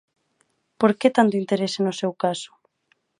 [0.79, 2.51] Por que tanto interese no seu caso?